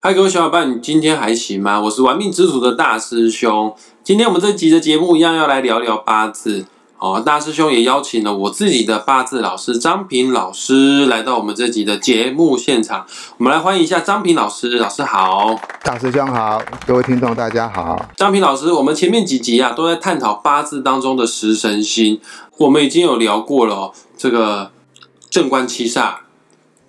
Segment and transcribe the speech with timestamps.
[0.00, 1.80] 嗨，各位小伙伴，你今天还行吗？
[1.80, 3.74] 我是玩命之徒的大师兄。
[4.04, 6.66] 今天我们这集的节目一样要来聊聊八字
[6.98, 7.20] 哦。
[7.20, 13.04] 大师兄也邀请了我自己的八字老师张平老师来到我们这集的节目现场。
[13.38, 18.00] 我们来欢迎一下张平老师，老师好，大师兄好，各位听众大家好。
[18.16, 22.20] 张平老师，我们前面几集啊都在探讨八字当中的食神星，
[22.58, 24.70] 我们已经有聊过了哦，这个
[25.28, 26.18] 正官七煞、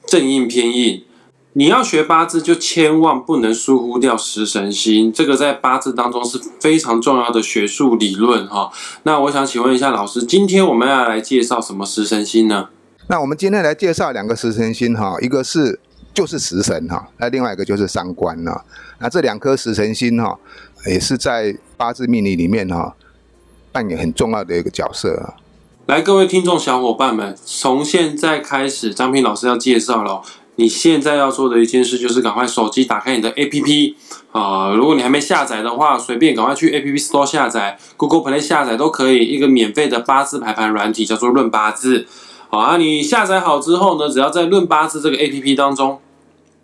[0.06, 1.06] 正印偏印。
[1.54, 8.72] 你要学八字，就千万不能疏忽掉食神星，这个在八字当中是非常重要的学术理论哈。
[9.04, 12.70] 那我想请问一下老师，今天我们要来介绍什么食神星呢？
[13.08, 15.80] 那我们今天来介绍两个食神星哈，一个是
[16.14, 18.56] 就是食神哈，那另外一个就是三官呢。
[19.00, 20.38] 那这两颗食神星哈，
[20.86, 22.96] 也是在八字命理里面哈，
[23.72, 25.34] 扮演很重要的一个角色。
[25.88, 30.22] 来，各位听众小伙伴们，从现在开始，张平老师要介绍了。
[30.60, 33.94] 你现在要做的一件事就是赶快手机打开你的 APP
[34.34, 34.74] 啊！
[34.76, 39.26] 如果你还没下载的话，随便赶快去 APP Store 下载，Google Play 下载都可以。
[39.26, 42.06] 一个免费的八字排盘软体叫做论八字。
[42.50, 46.02] 好啊，你下载好之后呢，只要在论八字这个 APP 当中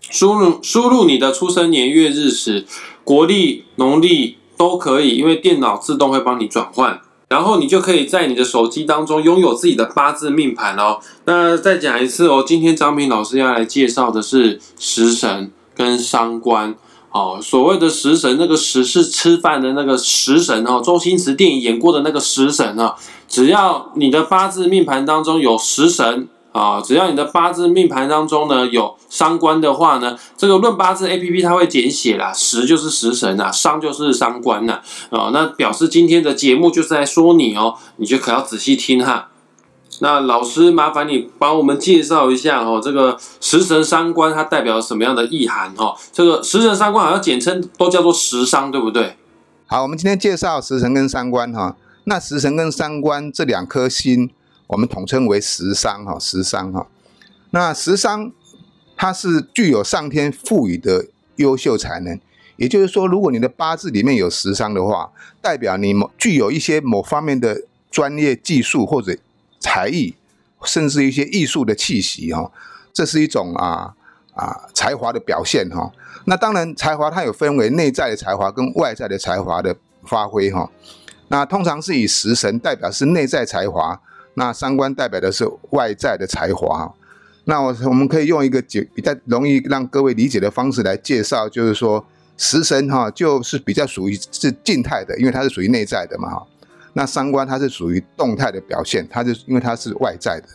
[0.02, 2.66] 输入输入你的出生年月日时，
[3.06, 7.00] 国历、农历都可以，因为电脑自动会帮你转换。
[7.28, 11.00] 然后你就可以在你的手机当中拥有自己的八字命盘哦。
[11.26, 16.76] 那再讲一次哦，今天张平老师要来介绍的是食神跟伤官
[17.12, 17.40] 哦。
[17.42, 20.82] 所谓的食神，那个食是吃饭的那个食神哦。
[20.84, 22.96] 周星驰电影演过的那个食神啊，
[23.28, 26.28] 只要你的八字命盘当中有食神。
[26.56, 39.28] 啊，只要你的八字命盘当中呢有伤官的话呢，这个论八字 A P P 它会简写啦，食就是食神啊，伤就是伤官呐，啊，那表示今天的节目就是在说你哦，你就可要仔细听哈。
[40.00, 45.94] 那老师麻烦你帮我们介绍一下哦，这个食神伤官它代表什么样的意涵哦？
[46.14, 49.18] 这个食神伤官好像简称都叫做食伤，对不对？
[49.68, 54.30] 好，我们今天介绍食神跟伤官哈，那食神跟伤官这两颗星。
[54.68, 56.88] 我们统称为食伤哈，食伤哈。
[57.52, 58.32] 那食伤
[58.98, 61.06] 它是具有上天赋予的
[61.36, 62.20] 优秀才能，
[62.58, 65.12] 也就是说，如果你的八字里面有食伤的话，
[65.42, 67.62] 代表你某具有一些某方面的
[67.92, 69.16] 专业技术或者
[69.60, 70.16] 才艺，
[70.64, 72.52] 甚至一些艺术的气息哈。
[72.92, 73.94] 这是一种啊
[74.34, 75.92] 啊才华的表现哈。
[76.26, 80.72] 那当然，才华它有分为内在的才华跟外在的才华的发挥哈。
[81.28, 84.02] 那通常是以食神代表是内在才华。
[84.36, 86.94] 那三观代表的是外在的才华，
[87.46, 92.06] 那我我们可以用一个解比较容易让各位理解的方式来介绍，就是说
[92.38, 96.48] 食神哈就是比较属于是静态的，因为它是属于内在的嘛哈。
[96.94, 100.48] 那三观它是属于动态的表现，它就因为它是外在的。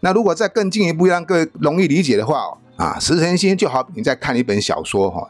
[0.00, 5.28] 那如果再更进一步让各位容易理解的话啊，食神星就好比你在看一本小说哈，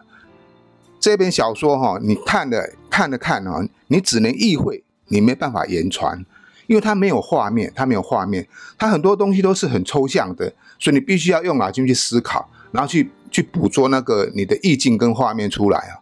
[1.00, 6.24] 这本小说哈你看的看的看啊，你只能意会，你没办法言传。
[6.70, 8.46] 因为它没有画面，它没有画面，
[8.78, 15.98] 它很多东西都是很抽象的，所以你必须要用脑筋去思考，然后去去捕捉那个你的意境跟画面出来啊。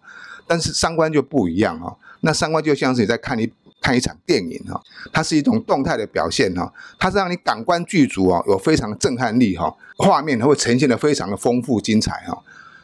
[0.47, 4.79] 但是三观就不一样哈，那三观就像是你在看一看一场电影哈，
[5.11, 12.39] 它是一种动态的表现哈，它是让你感官具足啊，有非常震撼力哈，画面它会呈现的非常的丰富精彩哈。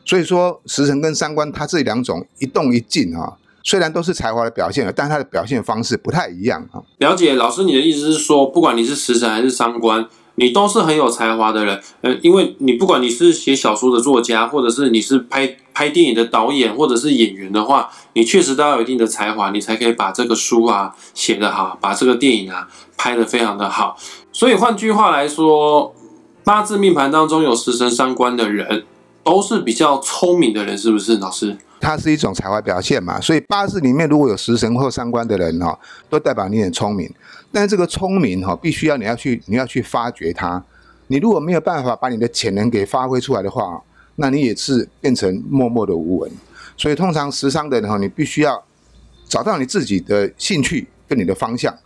[0.07, 3.37] 所以说时辰跟三观它这两种一动一静啊。
[3.65, 6.83] 虽然都是才华的表现，但他的表现方式不太一样啊。
[6.99, 11.81] 了解老师，你的意思是说，不管你是食神还是伤官，你都是很有才华的人。
[12.03, 23.97] 呃，因为你不管你是写小说的作家，或者是你是拍拍电影的导演，或者是演员的话，你确实都要有一定的才华，你才可以把这个书啊写得好，把这个电影啊拍得非常的好。
[24.31, 25.95] 所以换句话来说，
[26.45, 28.85] 八字命盘当中有食神伤官的人，
[29.23, 31.57] 都是比较聪明的人，是不是，老师？
[31.85, 35.79] 它是一种才华表现嘛，所以八字里面如果有食神或三官的人哈，
[36.09, 37.07] 都代表你很聪明。
[37.53, 40.65] 但是这个聪明哈，必须要你要去你要去发掘它。
[41.09, 43.83] 你如果没有办法把你的潜能给发挥出来的话，
[44.17, 46.31] 那你也是变成默默的无闻。
[46.79, 48.65] 所以通常食伤的人哈，你必须要
[49.29, 51.77] 找到你自己的兴趣跟你的方向，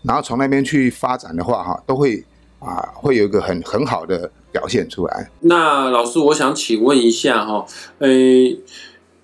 [0.00, 2.24] 然后从那边去发展的话哈，都会
[2.58, 5.30] 啊会有一个很很好的表现出来。
[5.40, 7.66] 那老师，我想请问一下哈，
[7.98, 8.58] 诶。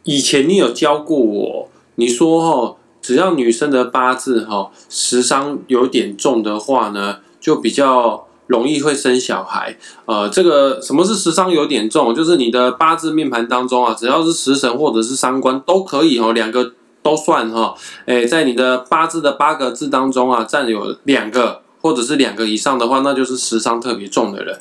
[0.05, 9.79] 以前你有教过我，你说哈，只要女生的八字哈食伤有点重的话呢，就比较容易会生小孩。
[10.07, 12.13] 呃，这个什么是食伤有点重？
[12.15, 16.73] 就是你的八字命盘当中啊，只要是食神或者是伤官都可以哦，两个
[17.03, 17.75] 都算哈。
[18.07, 24.59] 哎，在你的八字的八个字当中啊，占有两个或者是两个以上的话，那就是食伤特别重的人。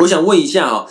[0.00, 0.86] 我想问一下啊。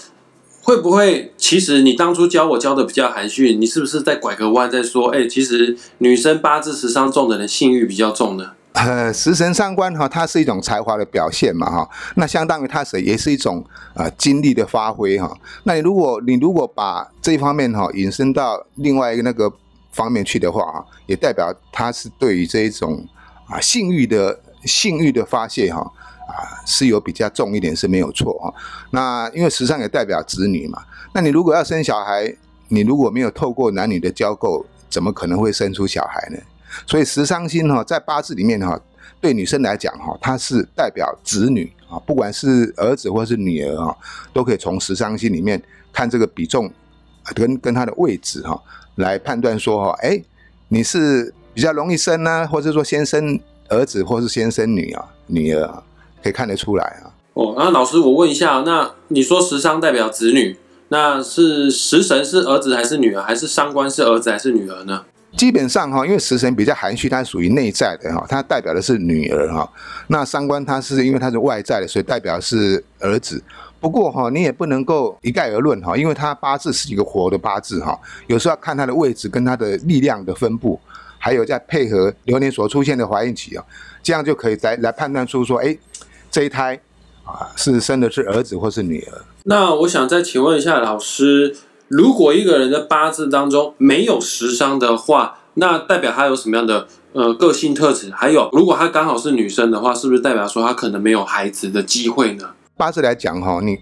[0.61, 8.51] 会不会其实你当初教我教的比较含蓄，你是不是在拐个弯在说，哎，其实女生八字十伤重的人性欲比较重呢？
[8.73, 13.63] 呃，食神伤官哈，它是一种才华的表现嘛哈，那相当于它是也是一种
[13.95, 15.35] 呃精力的发挥哈。
[15.63, 19.51] 那你如果你如果把这一方面哈引申到另外一个那个
[19.91, 23.05] 方面去的话，也代表它是对于这一种
[23.49, 25.91] 啊性欲的性欲的发泄哈
[26.31, 28.53] 啊是有比较重一点是没有错哈。
[28.91, 30.83] 那因为时尚也代表子女嘛，
[31.13, 32.33] 那你如果要生小孩，
[32.69, 36.37] 你如果没有透过男女的交媾，怎么可能会生出小孩呢？
[36.87, 38.79] 所以食伤星哈，在八字里面哈，
[39.19, 43.93] 对女生来讲哈，它是代表子女啊，不管是儿子或是女儿啊，
[44.31, 45.61] 都可以从食伤星里面
[45.91, 46.71] 看这个比重
[47.35, 48.57] 跟跟它的位置哈，
[48.95, 50.21] 来判断说哈，哎，
[50.69, 53.37] 你是比较容易生呢，或者说先生
[53.67, 55.83] 儿子，或是先生女啊，女儿啊，
[56.23, 57.13] 可以看得出来啊。
[57.33, 60.57] 哦，那老师，我问一下，那你说食伤代表子女，
[60.89, 65.05] 那是食神是儿子还是女儿，还是伤官是儿子还是女儿呢？
[65.37, 69.67] 基本上哈，因为食神比较含蓄，它属于内在的哈，它代表的是女儿哈。
[70.07, 73.41] 那三官它是因为它是外在的，所以代表是儿子。
[73.79, 77.97] 不过哈，你也不能够一概而论哈，因为它八字是一个活的八字哈，
[78.27, 80.77] 有时候要看它的位置跟它的力量的分布，
[81.17, 83.63] 还有再配合流年所出现的怀孕期啊，
[84.03, 85.75] 这样就可以来来判断出说，哎，
[86.31, 86.79] 这一胎
[87.25, 89.21] 啊是生的是儿子或是女儿。
[89.43, 91.55] 那我想再请问一下老师。
[91.93, 98.09] 如果一个人的八字当中没有食伤的话，那代表他有什么样的呃个性特质？
[98.11, 102.51] 还有，如果他刚好是女生的话，是不是代表说他可能没有孩子的机会呢？
[102.77, 103.77] 八字来讲哈，你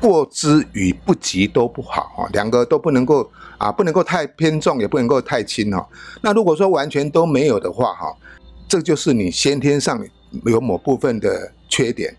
[0.00, 5.88] 过之与不及都不好哈，两个都不能够啊，不能够太偏重，也不能够太轻哈。
[6.20, 8.12] 那如果说完全都没有的话哈，
[8.66, 10.04] 这就是你先天上
[10.44, 12.14] 有某部分的缺点。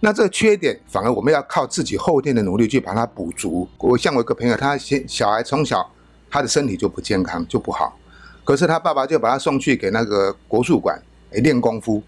[0.00, 3.68] 那这个缺点，反而我们要靠自己后天的努力去把它补足。
[3.78, 5.84] 我像我一个朋友，他先小孩从小
[6.30, 7.98] 他的身体就不健康，就不好，
[8.44, 12.00] 可是他爸爸就把他送去给那个国术馆诶练功夫，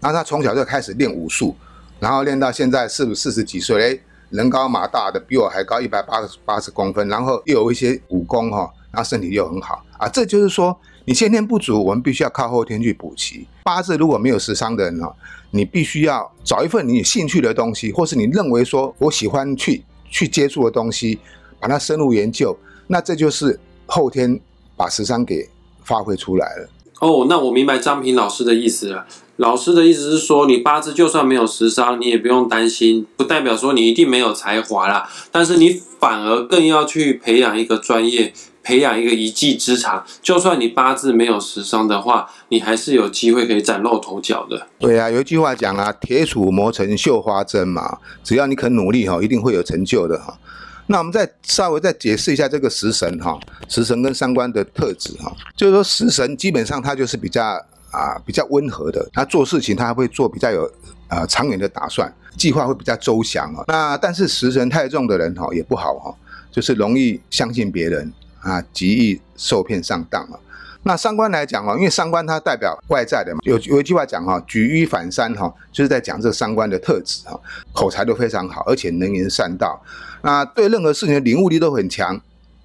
[0.00, 1.54] 然后他从小就开始练武术，
[1.98, 4.00] 然后练到现在四四十几岁，诶，
[4.30, 10.74] 人高马大的，比我还高一百八十八十公分，然后又有一些武功哈，然后身体又很好啊，这就是说。
[11.10, 13.44] 你先天不足，我们必须要靠后天去补齐。
[13.64, 15.12] 八字如果没有食伤的人哈，
[15.50, 21.18] 你必须要找一份你有兴趣的东西，或是你认为说我喜欢去去接触的东西，
[21.58, 24.38] 把它深入研究，那这就是后天
[24.76, 25.48] 把食伤给
[25.82, 26.68] 发挥出来了。
[27.00, 29.04] 哦，那我明白张平老师的意思了。
[29.38, 35.10] 老师的意思是说，你八字就算没有食伤，你也不用担心，不代表说你一定没有才华啦。
[35.32, 38.32] 但是你反而更要去培养一个专业。
[38.62, 44.66] 培养一个一技之长，就算你八字没有食伤的话，你还是有机会可以崭露头角的。
[44.78, 50.38] 对啊，有一句话讲啊，“铁杵磨成绣花针”嘛，只要你肯努力哈，一定会有成就的哈。
[50.86, 57.42] 那我们再稍微再解释一下这个食神哈，食神跟三官的特质哈，就是说食神基本上他就是比较
[57.90, 60.70] 啊比较温和的，他做事情他会做比较有
[61.08, 63.64] 啊长远的打算，计划会比较周详啊。
[63.68, 66.14] 那但是食神太重的人哈也不好哈，
[66.50, 68.12] 就是容易相信别人。
[68.40, 70.40] 啊，极易受骗上当了。
[70.82, 77.38] 那三官来讲哦，因为三官它代表外在的嘛，有有一句话讲哈，举一反三哈，就是在讲这三官的特质哈，
[77.74, 79.78] 口才都非常好，而且能言善道。
[80.22, 82.18] 那对任何事情的领悟力都很强，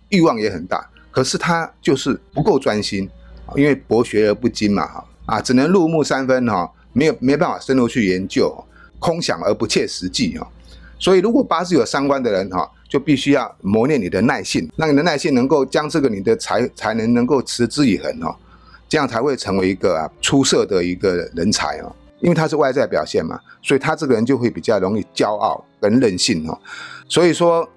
[0.08, 0.90] 欲望也很大。
[1.12, 3.10] 可是他就是不够专心，
[3.56, 8.64] 因为博学而不精嘛哈，啊，只能入木三分哈，没有没办法深入去研究，
[9.00, 10.48] 空想而不切实际哈。
[10.98, 12.72] 所以如果八字有三官的人哈。
[12.96, 18.34] 就必须要磨练你的耐性，让你的耐性能够将这个你的才才能能够持之以恒哦，
[18.88, 21.94] 这样才会成为一个啊出色的一个人才哦。
[22.22, 26.58] 因为他是外在表现嘛，所以他这个人就会比较容易骄傲跟任性哦。
[27.10, 27.68] 所以说，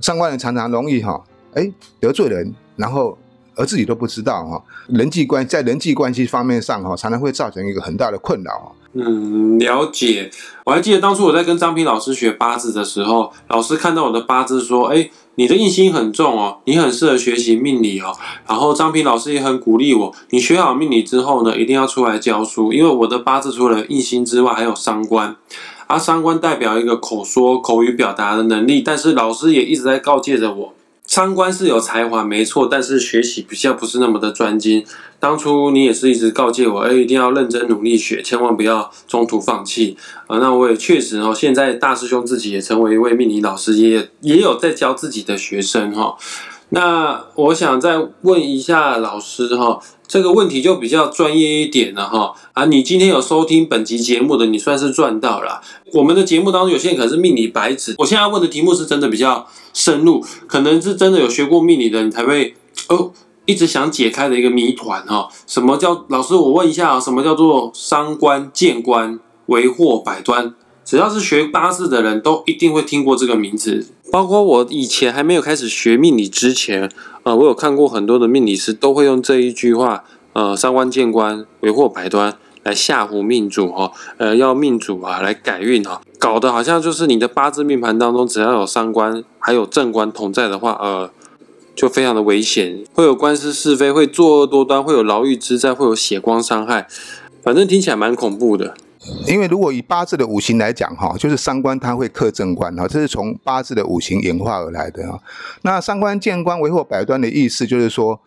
[0.00, 1.22] 上官人常常容易哈，
[1.54, 3.16] 哎得罪人，然后
[3.54, 4.62] 而自己都不知道哈。
[4.88, 8.74] 人际关系在人际关系方面上哈，常常会造成一个很大的困扰。
[8.92, 10.28] 嗯，了解。
[10.64, 18.12] 我还记得当初我在跟张平老师学八字的时候，老师看到我的八字说：“哎，你的印星很重哦，你很适合学习命理哦。”
[18.48, 25.36] 然后张平老师也很鼓励我：“你学好命理之后呢，一定要出来教书，因为我的八字除了印星之外，还有伤官，
[25.86, 28.82] 而伤官代表一个口说、口语表达的能力。
[28.82, 30.74] 但是老师也一直在告诫着我。”
[31.10, 34.86] 三观是有才华，没错，但是学习比较不是那么的专精。
[35.18, 39.96] 当初你也是一直告诫我，哎，一定要认真努力学，千万不要中途放弃
[40.28, 40.38] 啊。
[40.38, 46.16] 那我也确实哦，现在大师兄自己也成为一位命理老师，也也有在教自己的学生哈。
[46.70, 52.32] 那我想再问一下老师哈，这个问题就比较专业一点了哈。
[52.52, 55.60] 啊，你今天有收听本集节目的，你算是赚到了。
[55.92, 62.54] 我们的节目当中有些人可能是命理白纸，我现在问的题目是真的比较深入，可能是真的有学过命理的，你才会
[62.88, 63.12] 哦。
[63.46, 66.36] 一直想解开的一个谜团哈，什么叫老师？
[66.36, 70.54] 我问一下，什么叫做伤官见官为祸百端？
[70.84, 73.86] 只要是学八字的人都一定会听过这个名字。
[74.10, 76.90] 包括我以前还没有开始学命理之前，
[77.22, 91.10] 呃，我有看过很多的命理师都会用这一句话，呃，三官见官为祸百端来吓唬命主哈，呃，要命主啊来改运哈，搞得好像就是你的八字命盘当中只要有三官还有正官同在的话，呃。
[91.76, 96.86] 就非常的危险，会有官司是非，会作恶多端，会有牢狱之灾，会有血光伤害，
[97.42, 98.74] 反正听起来蛮恐怖的。
[99.26, 105.20] 因为如果以八字的五行来讲，哈，就是三官它会克正官，哈，这是从八字的五行演化而来的哈。
[105.62, 108.20] 那三官见官为祸百端的意思，就是说，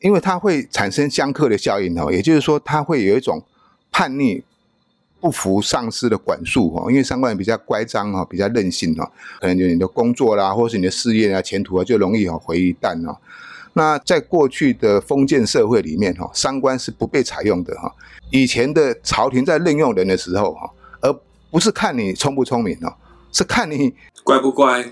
[0.00, 3.42] 因为它会产生相克的效应，哈，也就是说，它会有一种
[3.90, 4.42] 叛逆。
[5.18, 13.18] 不服上司的管束哈，因为三官比较乖张哈，比较任性哈，可能就你的工作啦，或是你的事业啊、前途啊，就容易哈毁一旦哈。
[13.78, 17.94] 那在过去的封建社会里面哈，三官是不被采用的哈。
[18.30, 20.70] 以前的朝廷在任用人的时候哈，
[21.02, 21.14] 而
[21.50, 22.90] 不是看你聪不聪明哦，
[23.32, 24.82] 是看你乖不乖。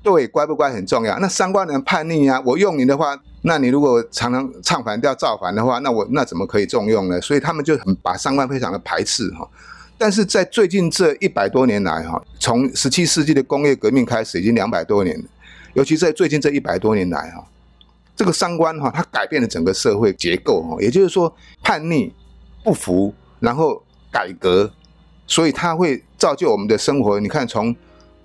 [0.00, 1.18] 对，乖不乖很重要。
[1.18, 7.20] 那三官人叛逆啊，我用你的话，那你如果常常唱反调、造反的话，那我那怎么可以重用呢？
[7.20, 9.46] 所以他们就很把三官非常的排斥哈。
[9.98, 15.24] 但是在最近这一百多年来哈，从十七世纪的工业革命开始，已经两百多年了。
[15.74, 17.44] 尤其在最近这一百多年来哈，
[18.20, 20.76] 这个三官哈，它改变了整个社会结构哈。
[20.78, 22.14] 也就是说，叛逆、
[22.62, 24.70] 不服，然后改革，
[25.26, 27.18] 所以它会造就我们的生活。
[27.18, 27.74] 你看从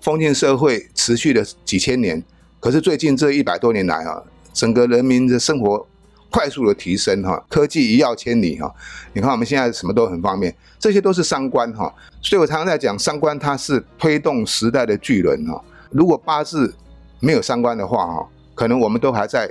[0.02, 2.22] 封建社会持续了几千年，
[2.60, 4.22] 可是最近这一百多年来啊，
[4.52, 5.88] 整个人民的生活
[6.28, 8.70] 快速的提升哈，科技一跃千里哈。
[9.14, 11.90] 你看我们现在什么都很方便，这些都是三观哈。
[12.20, 15.58] 所以我常常在讲，三观它是推动时代的巨轮哈。
[15.90, 16.74] 如果八字
[17.18, 19.50] 没有三观的话哈，可能我们都还在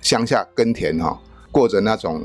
[0.00, 1.18] 乡下耕田哈，
[1.50, 2.22] 过着那种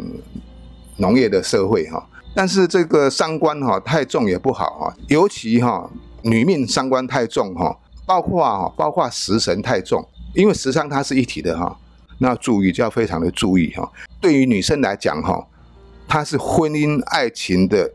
[0.97, 2.07] 农业的社会哈。
[2.33, 5.89] 但是这个三观哈太重也不好哈，尤其哈。
[6.23, 7.75] 女命伤官太重哈，
[8.05, 11.75] 包括啊，包括食神太重，因为食伤它是一体的哈，
[12.19, 13.91] 那注意就要非常的注意哈。
[14.21, 15.47] 对于女生来讲哈，
[16.07, 17.93] 它是婚姻爱情的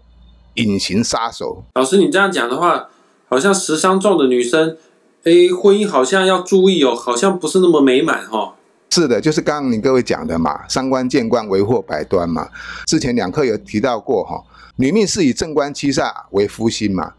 [0.54, 1.62] 隐形杀手。
[1.74, 2.88] 老师，你这样讲的话，
[3.28, 4.76] 好像食伤重的女生，
[5.22, 8.55] 哎，婚姻好像要注意哦，好像不是那么美满哈。
[8.90, 12.48] 是的，就是刚刚你各位讲的嘛，三官见官为祸百端嘛。
[12.86, 14.42] 之前两课有提到过哈，
[14.76, 17.12] 女命是以正官七煞为夫星嘛。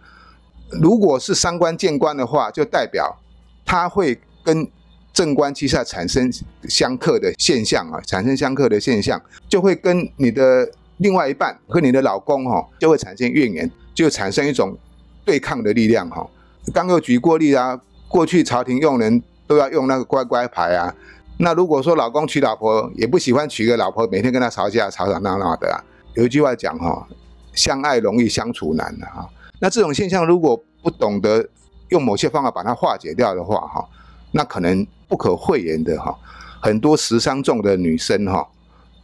[0.82, 3.18] 如果是三官见官的话，就代表
[3.66, 4.68] 他会跟
[5.14, 6.32] 正官七煞产生
[6.68, 14.76] 相克的现象啊，产生相克的现象，就会跟你的另外一半和你的老公哈，就会产生怨言，就产生一种
[15.24, 16.28] 对抗的力量哈。
[16.74, 20.94] 刚又举过例啊，过去朝廷用人都要用那个乖乖牌啊，
[21.40, 25.78] 那如果说老公娶老婆也不喜欢娶个老婆，每天跟他吵架，吵吵闹闹的啊，
[26.16, 27.08] 有一句话讲哈，
[27.54, 29.30] 相爱容易相处难的哈。
[29.60, 31.48] 那这种现象如果不懂得
[31.90, 33.88] 用某些方法把它化解掉的话，哈，
[34.32, 36.18] 那可能不可讳言的哈，
[36.60, 38.48] 很多时伤重的女生哈，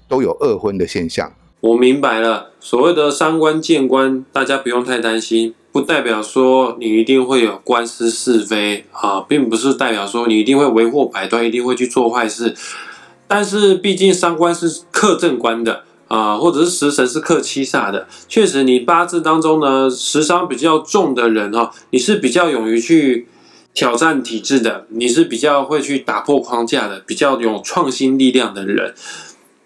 [0.08, 1.32] 都有二婚的现象。
[1.64, 12.54] 我明白了，所谓的三官见官，大家不用太担心，不代表说你一定会有官司是非啊，并不是代表说你一定会为祸百端，一定会去做坏事。
[13.30, 15.84] 但是毕竟三官是克正官的。
[16.10, 23.28] 啊，或者是食神是克七煞的，确实，你八字当中呢，食伤比较重的人哈，你是比较勇于去
[23.74, 28.94] 挑战体制的，你是比较会去打破框架的，比较有创新力量的人。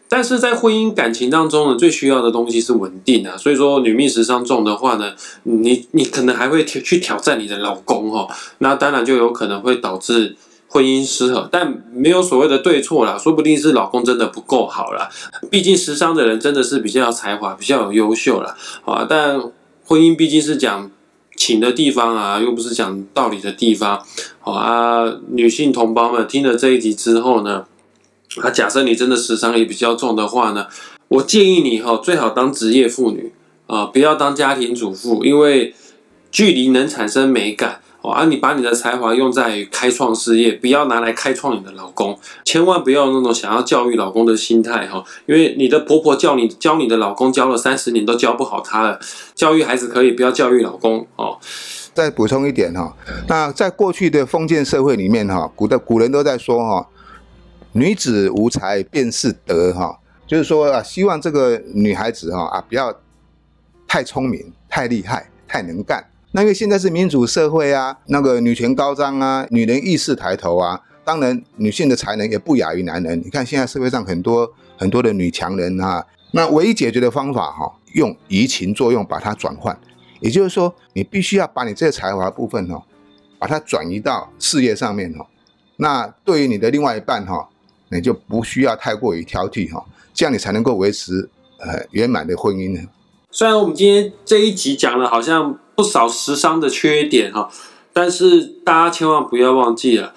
[0.10, 3.36] 但是在婚姻感情当中呢，最需要的东西是稳定啊。
[3.38, 8.28] 所以说，女命食伤重的话呢，你你可能还会去挑战你的老公哈，
[8.60, 10.36] 那当然就有可能会导致。
[10.70, 15.10] 婚姻失和，但没有所谓的对错啦，说不定是老公真的不够好啦。
[15.50, 18.54] 毕竟时商的人真的是比较有才华，比较有优秀啦。
[18.84, 19.08] 好啊。
[19.10, 19.40] 但
[19.86, 20.92] 婚姻毕竟是讲
[21.38, 24.06] 情的地方啊，又不是讲道理的地方。
[24.42, 27.64] 好啊，女性同胞们听了这一集之后呢，
[28.42, 30.68] 啊，假设你真的时商也比较重的话呢，
[31.08, 33.32] 我建议你哈，最好当职业妇女
[33.66, 35.74] 啊，不要当家庭主妇，因为
[36.30, 38.12] 距离能产生美感哦。
[38.12, 49.00] 啊，你把你的才华用在开创事业，不要拿来开创你的老公，千万不要那种想要教育老公的心态哈，因为你的婆婆教你教你的老公教了三十年都教不好他了，
[49.34, 51.38] 教育孩子可以，不要教育老公哦。
[51.94, 52.96] 再补充一点哈，
[53.28, 56.88] 那在过去的封建社会里面哈，古的古人都在说哈，
[57.74, 62.94] 女子无才便是德哈，就是说啊，希望这个女孩子哈啊不要
[63.88, 66.04] 太聪明、太厉害、太能干。
[66.32, 73.20] 那因为现在是民主社会啊，那个女权高涨啊，女人意识抬头啊，当然女性的才能也不亚于男人。
[73.24, 79.80] 你看现在社会上很多很多的女强人啊，那唯一解决的方法哈，用移情作用把它转换，
[80.20, 82.84] 也就是说，你必须要把你这个才华部分哈，
[83.40, 85.26] 把它转移到事业上面哈。
[85.78, 87.48] 那对于你的另外一半哈，
[87.90, 91.30] 你就不需要太过于挑剔哈，这样你才能够维持
[91.60, 92.88] 呃圆满的婚姻呢。
[93.32, 97.50] 虽然我们今天这一集讲了好像不少时尚的缺点哈，
[97.94, 100.14] 但是大家千万不要忘记了，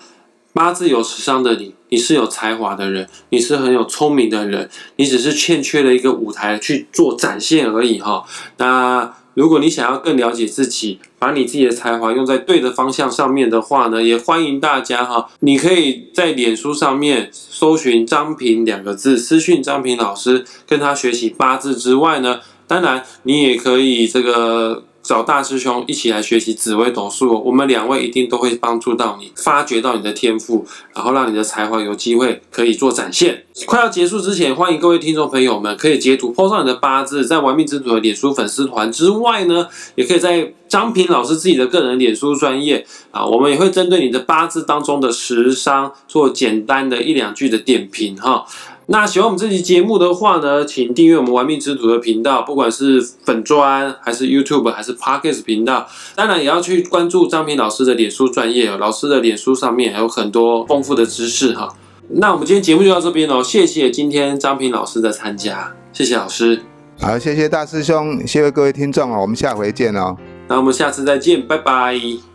[0.52, 8.24] 八字有时尚的你，你是有才华的人，你是很有聪明的人，你只是欠缺了一个舞台去做展现而已哈。
[8.56, 22.40] 那如果你想要更了解自己，把你自己的才华用在对的方向上面的话呢，也欢迎大家哈，你可以在脸书上面搜寻张平两个字，私讯张平老师，跟他学习八字之外呢。
[22.66, 33.44] 当然，你也可以这个找大师兄一起来学习紫微斗数，我们两位一定都会帮助到你，发掘到你的天赋，然后让你的才华有机会可以做展现。
[33.66, 48.44] 快要结束之前，欢迎各位听众朋友们可以截图 po 上你的八字，在玩命之徒的脸书粉丝团之外呢，也可以在张平老师自己的个人脸书专业啊，我们也会针对你的八字当中的时商做简单的一两句的点评哈。
[48.92, 58.76] 那喜欢我们这期节目的话呢，请订阅我们玩命之徒的频道，不管是粉砖还是 YouTube 还是 Pocket 频道，当然也要去关注张平老师的脸书专业哦。
[58.80, 61.68] 老师的脸书上面还有很多丰富的知识哈。
[62.08, 66.60] 那我们今天节目就到这边哦，谢谢今天张平老师的参加，谢谢老师。
[66.98, 70.16] 好，谢谢大师兄，谢谢各位听众哦，我们下回见哦。
[70.48, 72.29] 那我们下次再见，拜拜。